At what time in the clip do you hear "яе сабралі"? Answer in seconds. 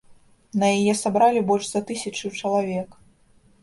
0.77-1.45